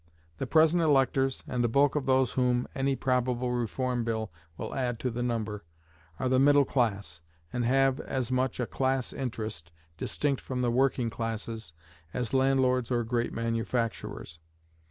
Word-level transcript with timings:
The 0.39 0.47
present 0.47 0.81
electors, 0.81 1.43
and 1.47 1.63
the 1.63 1.67
bulk 1.69 1.95
of 1.95 2.07
those 2.07 2.31
whom 2.31 2.67
any 2.73 2.95
probable 2.95 3.51
Reform 3.51 4.03
Bill 4.03 4.31
would 4.57 4.73
add 4.73 4.99
to 5.01 5.11
the 5.11 5.21
number, 5.21 5.63
are 6.19 6.27
the 6.27 6.39
middle 6.39 6.65
class, 6.65 7.21
and 7.53 7.65
have 7.65 7.99
as 7.99 8.31
much 8.31 8.59
a 8.59 8.65
class 8.65 9.13
interest, 9.13 9.71
distinct 9.97 10.41
from 10.41 10.63
the 10.63 10.71
working 10.71 11.11
classes, 11.11 11.71
as 12.15 12.33
landlords 12.33 12.89
or 12.89 13.03
great 13.03 13.31
manufacturers. 13.31 14.39